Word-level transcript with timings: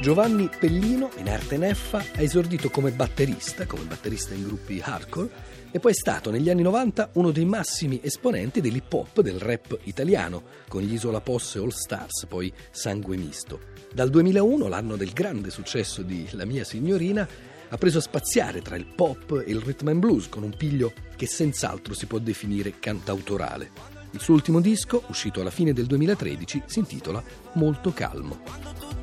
Giovanni 0.00 0.48
Pellino, 0.48 1.10
in 1.18 1.28
arte 1.28 1.58
Neffa, 1.58 1.98
ha 1.98 2.22
esordito 2.22 2.70
come 2.70 2.90
batterista, 2.90 3.66
come 3.66 3.82
batterista 3.82 4.32
in 4.32 4.44
gruppi 4.44 4.80
hardcore, 4.82 5.28
e 5.70 5.78
poi 5.78 5.92
è 5.92 5.94
stato 5.94 6.30
negli 6.30 6.48
anni 6.48 6.62
90 6.62 7.10
uno 7.14 7.30
dei 7.30 7.44
massimi 7.44 8.00
esponenti 8.02 8.62
dell'hip 8.62 8.90
hop 8.90 9.20
del 9.20 9.38
rap 9.38 9.78
italiano, 9.82 10.42
con 10.68 10.80
gli 10.80 10.94
Isola 10.94 11.20
Posse 11.20 11.58
All 11.58 11.68
Stars, 11.68 12.24
poi 12.26 12.50
Sangue 12.70 13.18
Misto. 13.18 13.60
Dal 13.92 14.08
2001, 14.08 14.68
l'anno 14.68 14.96
del 14.96 15.12
grande 15.12 15.50
successo 15.50 16.00
di 16.00 16.26
La 16.30 16.46
mia 16.46 16.64
signorina, 16.64 17.28
ha 17.68 17.76
preso 17.76 17.98
a 17.98 18.02
spaziare 18.02 18.62
tra 18.62 18.76
il 18.76 18.86
pop 18.86 19.42
e 19.46 19.50
il 19.50 19.60
rhythm 19.60 19.88
and 19.88 20.00
blues 20.00 20.30
con 20.30 20.44
un 20.44 20.56
piglio 20.56 20.94
che 21.14 21.26
senz'altro 21.26 21.92
si 21.92 22.06
può 22.06 22.16
definire 22.18 22.78
cantautorale. 22.78 23.70
Il 24.12 24.20
suo 24.20 24.32
ultimo 24.32 24.60
disco, 24.60 25.02
uscito 25.08 25.42
alla 25.42 25.50
fine 25.50 25.74
del 25.74 25.84
2013, 25.84 26.62
si 26.64 26.78
intitola 26.78 27.22
Molto 27.52 27.92
calmo. 27.92 28.99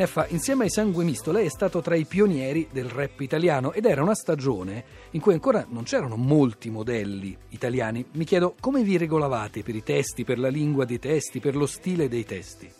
Neffa, 0.00 0.24
insieme 0.28 0.64
ai 0.64 0.70
Sangue 0.70 1.04
Misto, 1.04 1.30
lei 1.30 1.44
è 1.44 1.50
stato 1.50 1.82
tra 1.82 1.94
i 1.94 2.06
pionieri 2.06 2.70
del 2.72 2.88
rap 2.88 3.20
italiano 3.20 3.74
ed 3.74 3.84
era 3.84 4.00
una 4.00 4.14
stagione 4.14 4.82
in 5.10 5.20
cui 5.20 5.34
ancora 5.34 5.66
non 5.68 5.82
c'erano 5.82 6.16
molti 6.16 6.70
modelli 6.70 7.36
italiani. 7.50 8.08
Mi 8.12 8.24
chiedo 8.24 8.54
come 8.62 8.82
vi 8.82 8.96
regolavate 8.96 9.62
per 9.62 9.74
i 9.74 9.82
testi, 9.82 10.24
per 10.24 10.38
la 10.38 10.48
lingua 10.48 10.86
dei 10.86 10.98
testi, 10.98 11.38
per 11.38 11.54
lo 11.54 11.66
stile 11.66 12.08
dei 12.08 12.24
testi? 12.24 12.72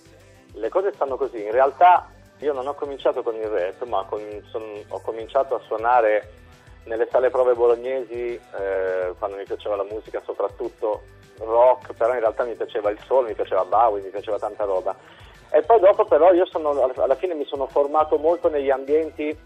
Le 0.54 0.68
cose 0.70 0.92
stanno 0.94 1.18
così, 1.18 1.44
in 1.44 1.50
realtà 1.50 2.08
io 2.38 2.54
non 2.54 2.66
ho 2.66 2.72
cominciato 2.72 3.22
con 3.22 3.34
il 3.34 3.48
rap, 3.48 3.84
ma 3.84 4.02
con, 4.08 4.22
son, 4.50 4.62
ho 4.88 5.00
cominciato 5.02 5.56
a 5.56 5.60
suonare 5.66 6.32
nelle 6.84 7.06
sale 7.10 7.28
prove 7.28 7.52
bolognesi, 7.52 8.32
eh, 8.32 9.12
quando 9.18 9.36
mi 9.36 9.44
piaceva 9.44 9.76
la 9.76 9.84
musica, 9.84 10.22
soprattutto 10.24 11.02
rock, 11.36 11.92
però 11.92 12.14
in 12.14 12.20
realtà 12.20 12.44
mi 12.44 12.54
piaceva 12.54 12.88
il 12.88 12.98
solo, 13.04 13.28
mi 13.28 13.34
piaceva 13.34 13.66
Bowie, 13.66 14.04
mi 14.04 14.08
piaceva 14.08 14.38
tanta 14.38 14.64
roba. 14.64 14.96
E 15.52 15.62
poi 15.62 15.80
dopo 15.80 16.04
però 16.04 16.32
io 16.32 16.46
sono, 16.46 16.70
alla 16.96 17.14
fine 17.16 17.34
mi 17.34 17.44
sono 17.44 17.66
formato 17.66 18.16
molto 18.18 18.48
negli 18.48 18.70
ambienti 18.70 19.36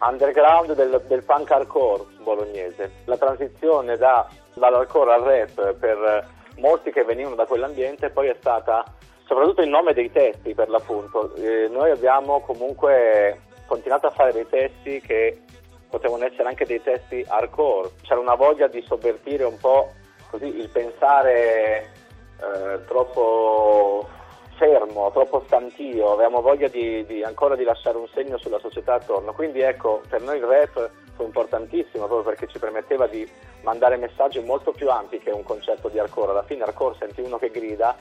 underground 0.00 0.74
del, 0.74 1.02
del 1.06 1.24
punk 1.24 1.50
hardcore 1.50 2.04
bolognese. 2.22 2.90
La 3.04 3.16
transizione 3.16 3.96
da, 3.96 4.28
dall'hardcore 4.54 5.12
al 5.12 5.22
rap 5.22 5.74
per 5.74 6.28
molti 6.58 6.92
che 6.92 7.04
venivano 7.04 7.34
da 7.34 7.46
quell'ambiente 7.46 8.10
poi 8.10 8.28
è 8.28 8.36
stata 8.38 8.84
soprattutto 9.26 9.62
il 9.62 9.68
nome 9.68 9.94
dei 9.94 10.10
testi 10.12 10.54
per 10.54 10.68
l'appunto. 10.68 11.34
Eh, 11.36 11.68
noi 11.70 11.90
abbiamo 11.90 12.40
comunque 12.40 13.40
continuato 13.66 14.06
a 14.06 14.10
fare 14.10 14.32
dei 14.32 14.48
testi 14.48 15.00
che 15.00 15.40
potevano 15.88 16.24
essere 16.24 16.48
anche 16.48 16.66
dei 16.66 16.82
testi 16.82 17.24
hardcore, 17.26 17.90
c'era 18.02 18.20
una 18.20 18.34
voglia 18.34 18.66
di 18.66 18.82
sovvertire 18.82 19.44
un 19.44 19.56
po' 19.58 19.92
così 20.28 20.46
il 20.46 20.68
pensare 20.68 21.92
eh, 22.40 22.84
troppo 22.86 24.08
fermo, 24.56 25.10
troppo 25.12 25.42
stantio, 25.46 26.12
avevamo 26.12 26.40
voglia 26.40 26.68
di, 26.68 27.04
di, 27.06 27.22
ancora 27.22 27.56
di 27.56 27.64
lasciare 27.64 27.96
un 27.96 28.08
segno 28.14 28.38
sulla 28.38 28.58
società 28.58 28.94
attorno, 28.94 29.32
quindi 29.32 29.60
ecco 29.60 30.02
per 30.08 30.22
noi 30.22 30.38
il 30.38 30.44
rap 30.44 30.90
fu 31.14 31.22
importantissimo 31.22 32.06
proprio 32.06 32.22
perché 32.22 32.46
ci 32.48 32.58
permetteva 32.58 33.06
di 33.06 33.28
mandare 33.62 33.96
messaggi 33.96 34.40
molto 34.40 34.72
più 34.72 34.90
ampi 34.90 35.18
che 35.18 35.30
un 35.30 35.42
concetto 35.42 35.88
di 35.88 35.98
hardcore, 35.98 36.32
alla 36.32 36.42
fine 36.42 36.64
hardcore 36.64 36.96
senti 36.98 37.20
uno 37.20 37.38
che 37.38 37.50
grida 37.50 37.96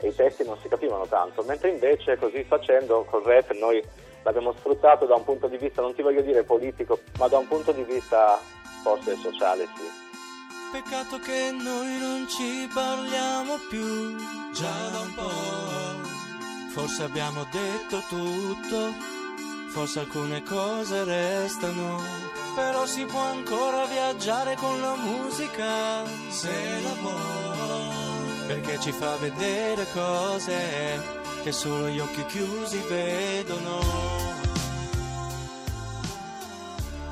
e 0.00 0.08
i 0.08 0.14
testi 0.14 0.44
non 0.44 0.56
si 0.58 0.68
capivano 0.68 1.06
tanto, 1.06 1.42
mentre 1.42 1.70
invece 1.70 2.16
così 2.16 2.44
facendo 2.44 3.04
col 3.08 3.22
rap 3.22 3.52
noi 3.52 3.82
l'abbiamo 4.22 4.52
sfruttato 4.52 5.06
da 5.06 5.14
un 5.14 5.24
punto 5.24 5.48
di 5.48 5.56
vista, 5.56 5.82
non 5.82 5.94
ti 5.94 6.02
voglio 6.02 6.22
dire 6.22 6.42
politico, 6.42 7.00
ma 7.18 7.28
da 7.28 7.38
un 7.38 7.48
punto 7.48 7.72
di 7.72 7.82
vista 7.82 8.38
forse 8.82 9.16
sociale, 9.16 9.66
sì. 9.76 10.06
Peccato 10.70 11.18
che 11.18 11.50
noi 11.50 11.98
non 11.98 12.26
ci 12.28 12.68
parliamo 12.72 13.54
più, 13.70 14.16
già 14.52 14.90
da 14.92 14.98
un 14.98 15.14
po'. 15.14 15.87
Forse 16.78 17.02
abbiamo 17.02 17.44
detto 17.50 18.00
tutto, 18.08 18.92
forse 19.70 19.98
alcune 19.98 20.44
cose 20.44 21.02
restano, 21.02 22.00
però 22.54 22.86
si 22.86 23.04
può 23.04 23.20
ancora 23.20 23.84
viaggiare 23.86 24.54
con 24.54 24.80
la 24.80 24.94
musica, 24.94 26.04
se 26.28 26.80
la 26.80 26.94
vuoi, 27.00 28.46
perché 28.46 28.78
ci 28.78 28.92
fa 28.92 29.16
vedere 29.16 29.86
cose 29.92 31.02
che 31.42 31.50
solo 31.50 31.88
gli 31.88 31.98
occhi 31.98 32.24
chiusi 32.26 32.78
vedono. 32.88 33.80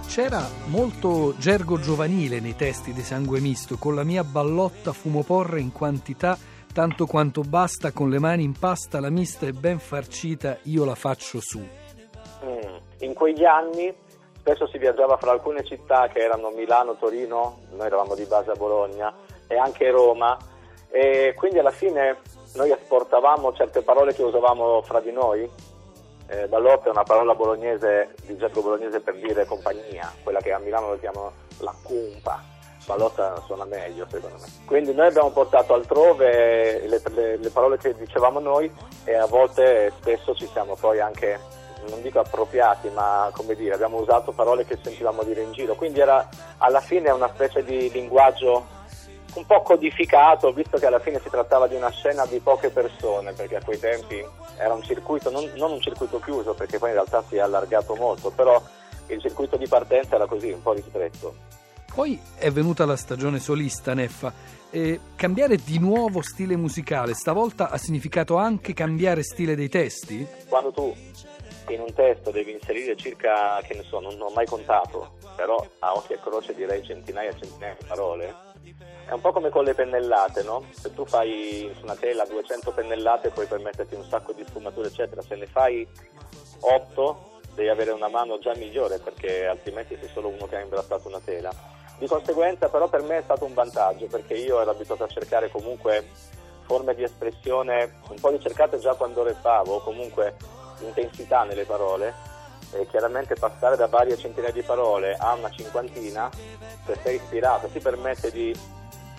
C'era 0.06 0.49
molto 0.66 1.34
gergo 1.38 1.81
giovanile 1.81 2.38
nei 2.38 2.55
testi 2.55 2.93
di 2.93 3.03
Sangue 3.03 3.41
Misto, 3.41 3.78
con 3.78 3.97
la 3.97 4.05
mia 4.05 4.22
ballotta 4.22 4.93
fumo 4.93 5.25
porre 5.25 5.60
in 5.60 5.72
quantità 5.72 6.38
tanto 6.76 7.06
quanto 7.06 7.41
basta, 7.41 7.91
con 7.91 8.10
le 8.10 8.19
mani 8.19 8.44
in 8.44 8.53
pasta, 8.53 9.00
la 9.00 9.09
mista 9.09 9.47
è 9.47 9.50
ben 9.53 9.78
farcita, 9.78 10.59
io 10.64 10.84
la 10.84 10.94
faccio 10.94 11.41
su. 11.41 11.59
Mm. 11.59 12.76
In 12.98 13.14
quegli 13.14 13.47
anni 13.47 13.91
spesso 14.41 14.69
si 14.69 14.76
viaggiava 14.76 15.16
fra 15.16 15.31
alcune 15.31 15.64
città 15.64 16.06
che 16.09 16.19
erano 16.19 16.50
Milano, 16.50 16.97
Torino, 16.97 17.60
noi 17.70 17.87
eravamo 17.87 18.14
di 18.14 18.26
base 18.26 18.50
a 18.50 18.56
Bologna, 18.56 19.10
e 19.48 19.56
anche 19.56 19.91
Roma, 19.91 20.37
e 20.91 21.32
quindi 21.34 21.59
alla 21.59 21.70
fine 21.70 22.19
noi 22.56 22.70
esportavamo 22.70 23.54
certe 23.54 23.81
parole 23.81 24.12
che 24.12 24.22
usavamo 24.22 24.82
fra 24.82 25.00
di 25.00 25.12
noi. 25.12 25.50
Eh, 26.28 26.47
ballotta 26.47 26.88
è 26.88 26.91
una 26.91 27.04
parola 27.04 27.34
bolognese, 27.34 28.16
di 28.26 28.37
gergo 28.37 28.60
bolognese 28.60 29.00
per 29.00 29.14
dire 29.14 29.47
compagnia, 29.47 30.12
quella 30.22 30.41
che 30.41 30.53
a 30.53 30.58
Milano 30.58 30.91
lo 30.91 30.98
chiamano 30.98 31.32
la 31.60 31.75
cumpa. 31.82 32.54
Ballotta 32.86 33.42
suona 33.44 33.64
meglio 33.64 34.06
secondo 34.08 34.36
me. 34.41 34.47
Quindi 34.64 34.94
noi 34.94 35.08
abbiamo 35.08 35.30
portato 35.30 35.74
altrove 35.74 36.86
le, 36.86 37.02
le, 37.12 37.36
le 37.36 37.50
parole 37.50 37.78
che 37.78 37.94
dicevamo 37.94 38.38
noi 38.38 38.72
e 39.04 39.14
a 39.14 39.26
volte 39.26 39.92
spesso 39.98 40.34
ci 40.34 40.48
siamo 40.52 40.76
poi 40.76 41.00
anche 41.00 41.38
non 41.88 42.02
dico 42.02 42.19
appropriati, 42.19 42.88
ma 42.88 43.30
come 43.32 43.54
dire, 43.54 43.75
abbiamo 43.75 43.98
usato 43.98 44.32
parole 44.32 44.64
che 44.64 44.78
sentivamo 44.82 45.22
dire 45.22 45.42
in 45.42 45.52
giro. 45.52 45.75
Quindi 45.75 46.00
era 46.00 46.26
alla 46.58 46.80
fine 46.80 47.10
una 47.10 47.30
specie 47.32 47.62
di 47.62 47.91
linguaggio 47.91 48.75
un 49.34 49.46
po' 49.46 49.62
codificato, 49.62 50.52
visto 50.52 50.78
che 50.78 50.86
alla 50.86 50.98
fine 50.98 51.20
si 51.20 51.28
trattava 51.28 51.66
di 51.66 51.75
una 51.75 51.91
scena 51.91 52.25
di 52.26 52.41
poche 52.41 52.70
persone, 52.70 53.32
perché 53.32 53.56
a 53.56 53.62
quei 53.62 53.78
tempi 53.78 54.25
era 54.56 54.72
un 54.72 54.82
circuito, 54.82 55.30
non, 55.30 55.50
non 55.56 55.72
un 55.72 55.80
circuito 55.80 56.19
chiuso, 56.20 56.54
perché 56.54 56.78
poi 56.78 56.88
in 56.88 56.94
realtà 56.94 57.22
si 57.28 57.36
è 57.36 57.41
allargato 57.41 57.94
molto, 57.94 58.30
però 58.30 58.60
il 59.08 59.20
circuito 59.20 59.56
di 59.56 59.69
partenza 59.69 60.16
era 60.16 60.26
così, 60.26 60.50
un 60.50 60.62
po' 60.62 60.72
ristretto. 60.72 61.34
Poi 61.96 62.20
è 62.36 62.50
venuta 62.50 62.84
la 62.84 62.94
stagione 62.94 63.38
solista, 63.38 63.94
Neffa. 63.94 64.30
E 64.68 65.00
cambiare 65.16 65.56
di 65.56 65.78
nuovo 65.78 66.20
stile 66.20 66.54
musicale, 66.54 67.14
stavolta 67.14 67.70
ha 67.70 67.78
significato 67.78 68.36
anche 68.36 68.74
cambiare 68.74 69.22
stile 69.22 69.54
dei 69.54 69.70
testi? 69.70 70.28
Quando 70.46 70.72
tu 70.72 70.94
in 71.68 71.80
un 71.80 71.94
testo 71.94 72.30
devi 72.30 72.52
inserire 72.52 72.96
circa, 72.96 73.62
che 73.66 73.72
ne 73.72 73.82
so, 73.82 74.00
non 74.00 74.20
ho 74.20 74.28
mai 74.28 74.44
contato, 74.44 75.12
però 75.36 75.56
a 75.78 75.94
occhi 75.94 76.12
e 76.12 76.20
croce 76.20 76.54
direi 76.54 76.84
centinaia 76.84 77.30
e 77.30 77.38
centinaia 77.38 77.76
di 77.78 77.86
parole, 77.86 78.34
è 79.06 79.12
un 79.12 79.20
po' 79.22 79.32
come 79.32 79.48
con 79.48 79.64
le 79.64 79.72
pennellate, 79.72 80.42
no? 80.42 80.66
Se 80.78 80.92
tu 80.92 81.06
fai 81.06 81.72
su 81.78 81.82
una 81.84 81.96
tela 81.96 82.26
200 82.26 82.72
pennellate 82.72 83.30
puoi 83.30 83.46
permetterti 83.46 83.94
un 83.94 84.04
sacco 84.04 84.34
di 84.34 84.44
sfumature, 84.46 84.88
eccetera. 84.88 85.22
Se 85.22 85.34
ne 85.34 85.46
fai 85.46 85.88
8 86.60 87.40
devi 87.54 87.70
avere 87.70 87.92
una 87.92 88.08
mano 88.08 88.38
già 88.38 88.54
migliore 88.54 88.98
perché 88.98 89.46
altrimenti 89.46 89.96
sei 89.98 90.10
solo 90.12 90.28
uno 90.28 90.46
che 90.46 90.56
ha 90.56 90.60
imbrattato 90.60 91.08
una 91.08 91.20
tela. 91.24 91.75
Di 91.98 92.06
conseguenza 92.06 92.69
però 92.69 92.88
per 92.88 93.02
me 93.02 93.19
è 93.19 93.22
stato 93.22 93.44
un 93.44 93.54
vantaggio 93.54 94.06
perché 94.06 94.34
io 94.34 94.60
ero 94.60 94.70
abituato 94.70 95.04
a 95.04 95.08
cercare 95.08 95.50
comunque 95.50 96.06
forme 96.66 96.94
di 96.94 97.02
espressione 97.02 98.00
un 98.08 98.20
po' 98.20 98.31
ricercate 98.31 98.78
già 98.78 98.94
quando 98.94 99.22
rappavo, 99.22 99.81
comunque 99.81 100.37
intensità 100.81 101.44
nelle 101.44 101.64
parole. 101.64 102.34
E 102.72 102.87
chiaramente 102.88 103.37
passare 103.37 103.76
da 103.76 103.87
varie 103.87 104.16
centinaia 104.16 104.52
di 104.52 104.62
parole 104.62 105.14
a 105.14 105.34
una 105.34 105.50
cinquantina, 105.50 106.28
se 106.84 106.98
sei 107.02 107.14
ispirato, 107.14 107.69
ti 107.69 107.78
permette 107.78 108.31
di 108.32 108.54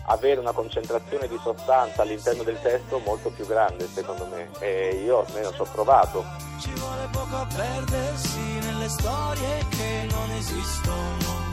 avere 0.08 0.40
una 0.40 0.52
concentrazione 0.52 1.28
di 1.28 1.40
sostanza 1.42 2.02
all'interno 2.02 2.44
del 2.44 2.60
testo 2.62 3.00
molto 3.00 3.30
più 3.30 3.46
grande 3.46 3.88
secondo 3.88 4.26
me. 4.26 4.50
E 4.60 5.02
io 5.04 5.26
almeno 5.26 5.52
ci 5.54 5.62
ho 5.62 5.68
provato. 5.72 6.24
Ci 6.60 6.72
vuole 6.74 7.08
poco 7.12 7.36
a 7.36 7.48
perdersi 7.56 8.60
nelle 8.60 8.90
storie 8.90 9.66
che 9.70 10.08
non 10.10 10.30
esistono, 10.32 11.47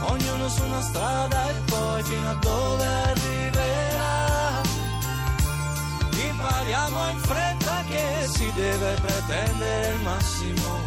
ognuno 0.00 0.48
su 0.48 0.64
una 0.64 0.80
strada 0.80 1.50
e 1.50 1.54
poi 1.66 2.02
fino 2.02 2.28
a 2.28 2.34
dove 2.34 2.84
arriverà. 2.84 4.62
Impariamo 6.30 7.10
in 7.10 7.18
fretta 7.18 7.84
che 7.88 8.26
si 8.28 8.52
deve 8.54 8.94
pretendere 9.00 9.94
il 9.94 10.02
massimo, 10.02 10.80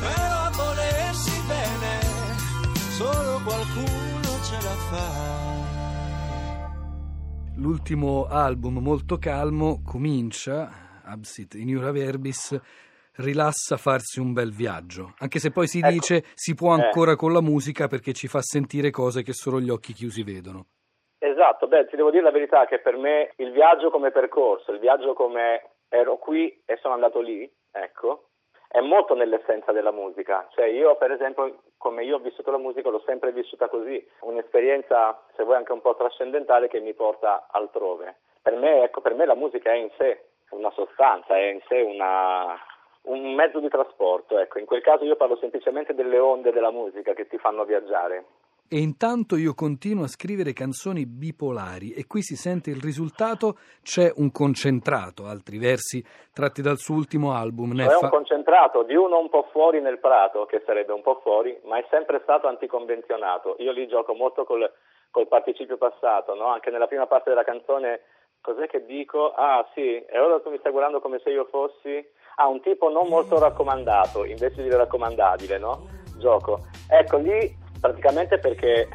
però 0.00 0.50
volersi 0.50 1.40
bene 1.46 2.00
solo 2.96 3.40
qualcuno 3.44 4.42
ce 4.44 4.60
la 4.62 4.76
fa. 4.90 5.40
L'ultimo 7.56 8.26
album 8.26 8.78
molto 8.78 9.18
calmo 9.18 9.82
comincia, 9.84 11.00
Absit 11.04 11.54
in 11.54 11.68
Iura 11.68 11.92
Verbis, 11.92 12.58
rilassa 13.16 13.76
farsi 13.76 14.20
un 14.20 14.32
bel 14.32 14.52
viaggio, 14.52 15.14
anche 15.18 15.38
se 15.38 15.50
poi 15.50 15.66
si 15.66 15.78
ecco. 15.78 15.90
dice 15.90 16.22
si 16.34 16.54
può 16.54 16.74
eh. 16.76 16.80
ancora 16.80 17.12
eh. 17.12 17.16
con 17.16 17.32
la 17.32 17.42
musica 17.42 17.86
perché 17.86 18.12
ci 18.12 18.28
fa 18.28 18.40
sentire 18.40 18.90
cose 18.90 19.22
che 19.22 19.32
solo 19.32 19.60
gli 19.60 19.70
occhi 19.70 19.92
chiusi 19.92 20.22
vedono. 20.22 20.66
Esatto, 21.18 21.68
beh, 21.68 21.86
ti 21.86 21.96
devo 21.96 22.10
dire 22.10 22.22
la 22.22 22.30
verità 22.30 22.64
che 22.66 22.80
per 22.80 22.96
me 22.96 23.32
il 23.36 23.52
viaggio 23.52 23.90
come 23.90 24.10
percorso, 24.10 24.72
il 24.72 24.80
viaggio 24.80 25.12
come 25.12 25.70
ero 25.88 26.16
qui 26.16 26.62
e 26.64 26.76
sono 26.80 26.94
andato 26.94 27.20
lì, 27.20 27.48
ecco, 27.70 28.30
è 28.66 28.80
molto 28.80 29.14
nell'essenza 29.14 29.70
della 29.70 29.92
musica. 29.92 30.48
Cioè 30.50 30.66
io 30.66 30.96
per 30.96 31.12
esempio 31.12 31.62
come 31.76 32.04
io 32.04 32.16
ho 32.16 32.20
vissuto 32.20 32.50
la 32.50 32.58
musica 32.58 32.88
l'ho 32.88 33.02
sempre 33.04 33.32
vissuta 33.32 33.68
così, 33.68 34.04
un'esperienza 34.20 35.20
se 35.36 35.44
vuoi 35.44 35.56
anche 35.56 35.72
un 35.72 35.80
po' 35.80 35.94
trascendentale 35.94 36.68
che 36.68 36.80
mi 36.80 36.94
porta 36.94 37.46
altrove. 37.50 38.20
Per 38.40 38.56
me, 38.56 38.82
ecco, 38.84 39.00
per 39.00 39.14
me 39.14 39.26
la 39.26 39.34
musica 39.34 39.72
è 39.72 39.76
in 39.76 39.90
sé 39.98 40.30
una 40.50 40.70
sostanza, 40.70 41.36
è 41.36 41.50
in 41.50 41.60
sé 41.68 41.80
una, 41.80 42.56
un 43.02 43.34
mezzo 43.34 43.60
di 43.60 43.68
trasporto. 43.68 44.38
Ecco. 44.38 44.58
In 44.58 44.66
quel 44.66 44.82
caso 44.82 45.04
io 45.04 45.16
parlo 45.16 45.36
semplicemente 45.36 45.94
delle 45.94 46.18
onde 46.18 46.52
della 46.52 46.70
musica 46.70 47.12
che 47.14 47.26
ti 47.26 47.38
fanno 47.38 47.64
viaggiare. 47.64 48.24
E 48.72 48.78
intanto 48.78 49.36
io 49.36 49.52
continuo 49.52 50.04
a 50.04 50.08
scrivere 50.08 50.54
canzoni 50.54 51.04
bipolari 51.04 51.92
e 51.92 52.06
qui 52.06 52.22
si 52.22 52.36
sente 52.36 52.70
il 52.70 52.80
risultato, 52.80 53.58
c'è 53.82 54.10
un 54.16 54.30
concentrato, 54.32 55.26
altri 55.26 55.58
versi 55.58 56.02
tratti 56.32 56.62
dal 56.62 56.78
suo 56.78 56.94
ultimo 56.94 57.34
album. 57.34 57.78
È 57.78 57.98
un 58.00 58.08
concentrato 58.08 58.82
di 58.82 58.94
uno 58.94 59.18
un 59.18 59.28
po' 59.28 59.46
fuori 59.52 59.82
nel 59.82 59.98
prato, 59.98 60.46
che 60.46 60.62
sarebbe 60.64 60.94
un 60.94 61.02
po' 61.02 61.20
fuori, 61.22 61.54
ma 61.64 61.76
è 61.76 61.86
sempre 61.90 62.20
stato 62.22 62.48
anticonvenzionato. 62.48 63.56
Io 63.58 63.72
lì 63.72 63.86
gioco 63.88 64.14
molto 64.14 64.44
col, 64.44 64.66
col 65.10 65.28
participio 65.28 65.76
passato, 65.76 66.34
no? 66.34 66.46
anche 66.46 66.70
nella 66.70 66.86
prima 66.86 67.06
parte 67.06 67.28
della 67.28 67.44
canzone 67.44 68.00
cos'è 68.40 68.68
che 68.68 68.86
dico? 68.86 69.32
Ah 69.32 69.68
sì, 69.74 70.02
e 70.02 70.18
ora 70.18 70.40
tu 70.40 70.48
mi 70.48 70.58
stai 70.58 70.72
guardando 70.72 71.00
come 71.00 71.20
se 71.22 71.28
io 71.28 71.44
fossi 71.44 72.02
ah, 72.36 72.48
un 72.48 72.60
tipo 72.60 72.88
non 72.88 73.08
molto 73.08 73.38
raccomandato, 73.38 74.24
invece 74.24 74.62
di 74.62 74.70
raccomandabile, 74.70 75.58
no? 75.58 75.86
Gioco. 76.18 76.66
Ecco, 76.88 77.16
lì 77.18 77.56
praticamente 77.80 78.38
perché 78.38 78.88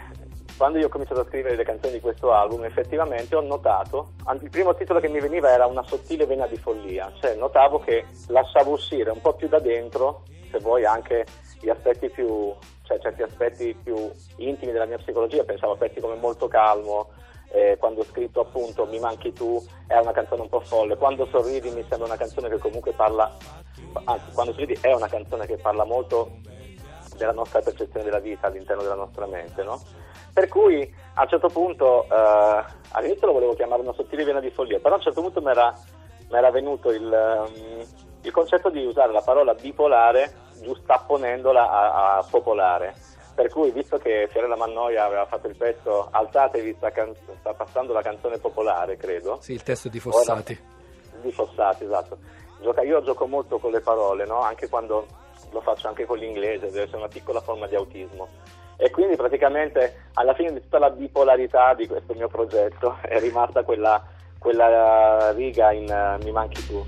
quando 0.58 0.80
io 0.80 0.88
ho 0.88 0.90
cominciato 0.90 1.22
a 1.22 1.26
scrivere 1.26 1.56
le 1.56 1.64
canzoni 1.64 1.94
di 1.94 2.00
questo 2.00 2.32
album, 2.32 2.64
effettivamente 2.64 3.36
ho 3.36 3.42
notato, 3.42 4.14
il 4.42 4.50
primo 4.50 4.74
titolo 4.74 5.00
che 5.00 5.08
mi 5.08 5.20
veniva 5.20 5.52
era 5.52 5.68
Una 5.68 5.84
sottile 5.84 6.26
vena 6.26 6.48
di 6.48 6.58
follia, 6.58 7.12
cioè 7.22 7.36
notavo 7.36 7.80
che 7.80 8.06
lasciavo 8.30 8.72
uscire 8.72 9.12
un 9.12 9.22
po' 9.22 9.34
più 9.34 9.48
da 9.48 9.60
dentro, 9.60 10.24
se 10.52 10.58
vuoi 10.60 10.84
anche 10.84 11.26
gli 11.60 11.70
aspetti 11.70 12.10
più, 12.10 12.54
cioè 12.84 13.00
certi 13.00 13.22
aspetti 13.22 13.76
più 13.84 14.12
intimi 14.38 14.72
della 14.72 14.86
mia 14.86 14.98
psicologia, 14.98 15.44
pensavo 15.44 15.74
aspetti 15.74 16.00
come 16.00 16.16
molto 16.16 16.48
calmo, 16.48 17.10
eh, 17.50 17.78
quando 17.80 18.02
ho 18.02 18.06
scritto 18.06 18.42
appunto 18.42 18.86
Mi 18.86 19.00
manchi 19.00 19.32
tu 19.34 19.64
è 19.88 19.98
una 19.98 20.12
canzone 20.12 20.42
un 20.42 20.50
po' 20.50 20.60
folle, 20.62 20.98
quando 20.98 21.26
sorridi 21.28 21.70
mi 21.70 21.86
sembra 21.88 22.08
una 22.08 22.18
canzone 22.18 22.50
che 22.50 22.58
comunque 22.58 22.92
parla, 22.92 23.36
anzi 24.04 24.32
quando 24.34 24.54
sorridi 24.54 24.78
è 24.82 24.94
una 24.94 25.08
canzone 25.08 25.46
che 25.46 25.58
parla 25.58 25.84
molto 25.86 26.40
della 27.18 27.32
nostra 27.32 27.62
percezione 27.62 28.06
della 28.06 28.20
vita 28.20 28.48
all'interno 28.48 28.84
della 28.84 28.96
nostra 28.96 29.26
mente, 29.26 29.64
no? 29.64 29.82
Per 30.34 30.48
cui 30.50 30.94
a 31.16 31.24
un 31.24 31.28
certo 31.28 31.50
punto, 31.50 32.04
eh, 32.04 32.64
all'inizio 32.92 33.28
lo 33.28 33.34
volevo 33.34 33.56
chiamare 33.56 33.82
una 33.82 33.94
sottile 33.94 34.24
vena 34.24 34.40
di 34.40 34.52
follia, 34.52 34.80
però 34.80 34.94
a 34.94 34.98
un 34.98 35.04
certo 35.04 35.22
punto 35.22 35.42
mi 35.42 35.50
era 35.50 36.52
venuto 36.52 36.92
il, 36.92 37.06
um, 37.06 37.86
il, 38.22 38.32
concetto 38.32 38.70
di 38.70 38.86
usare 38.86 39.12
la 39.12 39.22
parola 39.22 39.56
bipolare 39.56 40.32
giustapponendola 40.62 41.70
a, 41.70 42.18
a 42.18 42.24
popolare 42.30 42.94
per 43.38 43.52
cui, 43.52 43.70
visto 43.70 44.00
che 44.00 44.28
Fiorella 44.32 44.56
Mannoia 44.56 45.06
aveva 45.06 45.28
fatto 45.28 45.48
il 45.48 45.56
pezzo 45.56 46.08
Alzatevi, 46.10 46.74
sta, 46.78 46.90
can- 46.90 47.14
sta 47.40 47.54
passando 47.54 47.94
la 47.94 48.02
canzone 48.02 48.40
popolare, 48.40 48.98
credo. 48.98 49.38
Sì, 49.42 49.54
il 49.54 49.62
testo 49.62 49.90
di 49.90 50.00
Fossati. 50.00 50.58
Ora, 50.60 51.22
di 51.22 51.32
Fossati, 51.32 51.84
esatto. 51.84 52.18
Gioca, 52.64 52.82
io 52.82 53.04
gioco 53.04 53.28
molto 53.28 53.60
con 53.60 53.70
le 53.70 53.82
parole, 53.82 54.26
no? 54.26 54.42
anche 54.42 54.68
quando 54.68 55.06
lo 55.52 55.62
faccio 55.62 55.88
anche 55.88 56.06
con 56.06 56.18
l'inglese, 56.18 56.72
deve 56.72 56.82
essere 56.82 56.98
una 56.98 57.10
piccola 57.10 57.40
forma 57.40 57.68
di 57.68 57.76
autismo. 57.76 58.28
E 58.76 58.90
quindi 58.90 59.16
praticamente 59.16 60.06
alla 60.14 60.34
fine 60.34 60.54
di 60.54 60.62
tutta 60.62 60.80
la 60.80 60.90
bipolarità 60.90 61.76
di 61.76 61.86
questo 61.86 62.16
mio 62.16 62.30
progetto 62.30 62.98
è 63.06 63.20
rimasta 63.20 63.62
quella, 63.62 64.04
quella 64.40 65.32
riga 65.34 65.72
in 65.72 65.86
uh, 65.88 66.24
Mi 66.24 66.32
manchi 66.32 66.66
tu. 66.66 66.84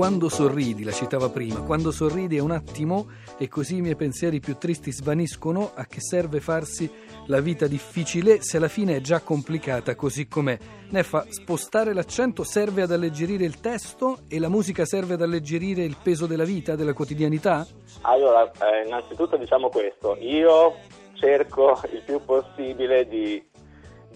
Quando 0.00 0.30
sorridi, 0.30 0.82
la 0.82 0.92
citava 0.92 1.28
prima, 1.28 1.60
quando 1.60 1.90
sorridi 1.90 2.38
è 2.38 2.40
un 2.40 2.52
attimo 2.52 3.10
e 3.36 3.48
così 3.48 3.76
i 3.76 3.80
miei 3.82 3.96
pensieri 3.96 4.40
più 4.40 4.56
tristi 4.56 4.90
svaniscono, 4.92 5.72
a 5.74 5.84
che 5.84 6.00
serve 6.00 6.40
farsi 6.40 6.90
la 7.26 7.40
vita 7.40 7.66
difficile 7.66 8.40
se 8.40 8.56
alla 8.56 8.68
fine 8.68 8.96
è 8.96 9.00
già 9.02 9.20
complicata 9.20 9.94
così 9.96 10.26
com'è. 10.26 10.56
Neffa, 10.88 11.26
spostare 11.28 11.92
l'accento 11.92 12.44
serve 12.44 12.80
ad 12.80 12.92
alleggerire 12.92 13.44
il 13.44 13.60
testo 13.60 14.20
e 14.26 14.38
la 14.38 14.48
musica 14.48 14.86
serve 14.86 15.12
ad 15.12 15.20
alleggerire 15.20 15.82
il 15.82 15.98
peso 16.02 16.24
della 16.24 16.44
vita, 16.44 16.76
della 16.76 16.94
quotidianità? 16.94 17.66
Allora, 18.00 18.50
eh, 18.50 18.86
innanzitutto 18.86 19.36
diciamo 19.36 19.68
questo, 19.68 20.16
io 20.18 20.76
cerco 21.12 21.78
il 21.92 22.00
più 22.06 22.24
possibile 22.24 23.06
di, 23.06 23.44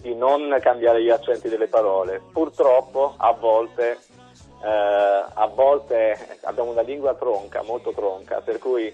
di 0.01 0.15
non 0.15 0.57
cambiare 0.61 1.03
gli 1.03 1.11
accenti 1.11 1.47
delle 1.47 1.67
parole. 1.67 2.23
Purtroppo 2.33 3.13
a 3.17 3.33
volte 3.33 3.99
a 4.67 5.47
volte 5.53 6.39
abbiamo 6.43 6.71
una 6.71 6.81
lingua 6.81 7.13
tronca, 7.15 7.61
molto 7.61 7.91
tronca, 7.91 8.41
per 8.41 8.59
cui 8.59 8.93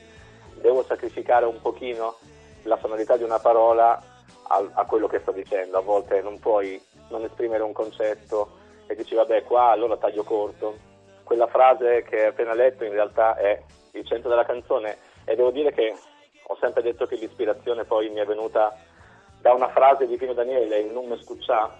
devo 0.56 0.84
sacrificare 0.84 1.46
un 1.46 1.62
pochino 1.62 2.16
la 2.64 2.78
sonorità 2.80 3.18
di 3.18 3.24
una 3.24 3.40
parola 3.40 4.02
a, 4.48 4.70
a, 4.74 4.86
quello 4.86 5.08
che 5.08 5.20
sto 5.20 5.32
dicendo. 5.32 5.78
A 5.78 5.82
volte 5.82 6.22
non 6.22 6.40
puoi 6.40 6.82
non 7.10 7.24
esprimere 7.24 7.64
un 7.64 7.74
concetto 7.74 8.60
e 8.88 8.96
dici 8.96 9.16
vabbè 9.16 9.44
qua 9.44 9.70
allora 9.70 9.98
taglio 9.98 10.24
corto. 10.24 10.78
Quella 11.24 11.48
frase 11.48 12.04
che 12.04 12.22
hai 12.22 12.28
appena 12.28 12.54
letto 12.54 12.84
in 12.84 12.92
realtà 12.92 13.36
è 13.36 13.62
il 13.92 14.06
centro 14.06 14.30
della 14.30 14.46
canzone 14.46 14.98
e 15.24 15.36
devo 15.36 15.52
dire 15.52 15.72
che 15.72 15.96
ho 16.48 16.58
sempre 16.60 16.82
detto 16.82 17.06
che 17.06 17.16
l'ispirazione 17.16 17.86
poi 17.86 18.10
mi 18.10 18.20
è 18.20 18.26
venuta 18.26 18.76
da 19.40 19.54
una 19.54 19.70
frase 19.70 20.06
di 20.06 20.18
Pino 20.18 20.34
Daniele, 20.34 20.80
il 20.80 20.92
nome 20.92 21.18
scuccià, 21.22 21.74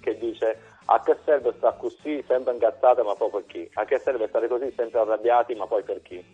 che 0.00 0.16
dice 0.16 0.71
a 0.86 1.00
che 1.02 1.16
serve 1.24 1.52
stare 1.56 1.76
così, 1.78 2.22
sempre 2.26 2.52
ingazzate, 2.52 3.02
ma 3.02 3.14
poi 3.14 3.30
per 3.30 3.46
chi? 3.46 3.70
A 3.74 3.84
che 3.84 3.98
serve 3.98 4.28
stare 4.28 4.48
così, 4.48 4.70
sempre 4.72 5.00
arrabbiati, 5.00 5.54
ma 5.54 5.66
poi 5.66 5.82
per 5.82 6.02
chi? 6.02 6.24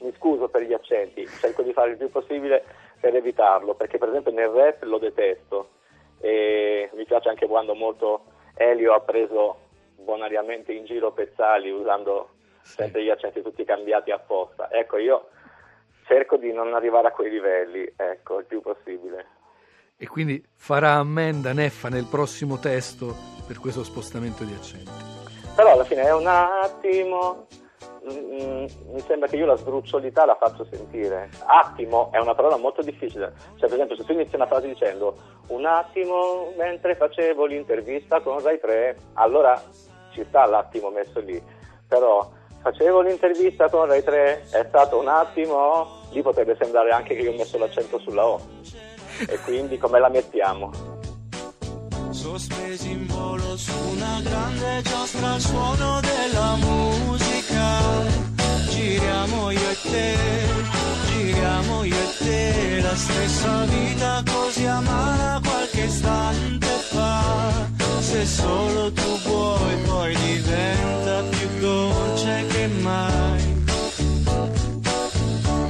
Mi 0.00 0.12
scuso 0.16 0.48
per 0.48 0.62
gli 0.62 0.72
accenti, 0.72 1.26
cerco 1.26 1.62
di 1.62 1.72
fare 1.72 1.90
il 1.90 1.96
più 1.96 2.10
possibile 2.10 2.64
per 3.00 3.14
evitarlo, 3.14 3.74
perché 3.74 3.98
per 3.98 4.08
esempio 4.08 4.32
nel 4.32 4.48
rap 4.48 4.82
lo 4.82 4.98
detesto 4.98 5.70
e 6.20 6.90
mi 6.94 7.04
piace 7.04 7.28
anche 7.28 7.46
quando 7.46 7.74
molto 7.74 8.24
Elio 8.56 8.94
ha 8.94 9.00
preso 9.00 9.58
bonariamente 9.96 10.72
in 10.72 10.84
giro 10.84 11.12
Pezzali 11.12 11.70
usando 11.70 12.30
sempre 12.62 13.02
gli 13.02 13.10
accenti 13.10 13.42
tutti 13.42 13.64
cambiati 13.64 14.10
apposta. 14.10 14.70
Ecco, 14.70 14.96
io 14.96 15.28
cerco 16.06 16.36
di 16.36 16.52
non 16.52 16.74
arrivare 16.74 17.08
a 17.08 17.12
quei 17.12 17.30
livelli, 17.30 17.90
ecco, 17.96 18.38
il 18.38 18.46
più 18.46 18.60
possibile. 18.60 19.26
E 20.04 20.06
quindi 20.06 20.44
farà 20.54 20.96
ammenda 20.96 21.54
Neffa 21.54 21.88
nel 21.88 22.04
prossimo 22.04 22.58
testo 22.58 23.16
per 23.46 23.58
questo 23.58 23.82
spostamento 23.82 24.44
di 24.44 24.52
accenti. 24.52 24.90
Però 25.56 25.72
alla 25.72 25.84
fine 25.84 26.02
è 26.02 26.12
un 26.12 26.26
attimo, 26.26 27.46
mm, 28.12 28.66
mi 28.92 29.00
sembra 29.06 29.28
che 29.28 29.36
io 29.36 29.46
la 29.46 29.56
sdrucciolità 29.56 30.26
la 30.26 30.36
faccio 30.38 30.66
sentire. 30.70 31.30
Attimo 31.46 32.12
è 32.12 32.18
una 32.18 32.34
parola 32.34 32.58
molto 32.58 32.82
difficile. 32.82 33.32
Cioè, 33.56 33.66
per 33.66 33.78
esempio, 33.78 33.96
se 33.96 34.04
tu 34.04 34.12
inizi 34.12 34.34
una 34.34 34.46
frase 34.46 34.66
dicendo 34.66 35.16
un 35.46 35.64
attimo 35.64 36.52
mentre 36.58 36.96
facevo 36.96 37.46
l'intervista 37.46 38.20
con 38.20 38.42
Rai 38.42 38.60
3, 38.60 38.96
allora 39.14 39.58
ci 40.12 40.22
sta 40.28 40.44
l'attimo 40.44 40.90
messo 40.90 41.18
lì. 41.20 41.42
Però 41.88 42.30
facevo 42.60 43.00
l'intervista 43.00 43.70
con 43.70 43.86
Rai 43.86 44.02
3, 44.02 44.48
è 44.50 44.66
stato 44.68 44.98
un 44.98 45.08
attimo, 45.08 46.02
lì 46.10 46.20
potrebbe 46.20 46.58
sembrare 46.60 46.90
anche 46.90 47.14
che 47.14 47.22
io 47.22 47.32
ho 47.32 47.36
messo 47.36 47.56
l'accento 47.56 47.98
sulla 48.00 48.26
O. 48.26 48.92
E 49.18 49.38
quindi 49.44 49.78
come 49.78 50.00
la 50.00 50.08
mettiamo? 50.08 50.94
sospesi 52.14 52.90
in 52.90 53.06
volo 53.06 53.56
su 53.56 53.72
una 53.92 54.20
grande 54.22 54.82
giostra 54.82 55.32
al 55.32 55.40
suono 55.40 56.00
della 56.00 56.56
musica. 56.56 57.80
Giriamo 58.70 59.50
io 59.50 59.70
e 59.70 59.76
te, 59.82 60.16
giriamo 61.06 61.84
io 61.84 61.94
e 61.94 62.24
te, 62.24 62.80
la 62.80 62.96
stessa 62.96 63.64
vita 63.64 64.22
così 64.24 64.64
amara 64.64 65.40
qualche 65.42 65.82
istante 65.82 66.66
fa. 66.66 67.68
Se 68.00 68.24
solo 68.26 68.92
tu 68.92 69.18
vuoi 69.26 69.76
poi 69.84 70.16
diventa 70.16 71.22
più 71.30 71.48
dolce 71.60 72.46
che 72.48 72.66
mai. 72.68 73.62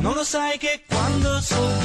Non 0.00 0.14
lo 0.14 0.24
sai 0.24 0.58
che 0.58 0.82
quando 0.86 1.40
attimo 1.40 1.83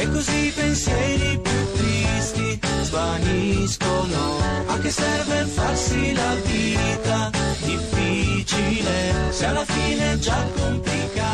e 0.00 0.08
così 0.10 0.46
i 0.46 0.50
pensieri 0.52 1.40
più 1.40 1.72
tristi 1.72 2.60
svaniscono. 2.82 4.38
A 4.68 4.78
che 4.78 4.90
serve 4.92 5.44
farsi 5.44 6.12
la 6.12 6.34
vita 6.44 7.30
difficile 7.64 9.32
se 9.32 9.44
alla 9.44 9.64
fine 9.64 10.12
è 10.12 10.18
già 10.18 10.40
complicata? 10.54 11.28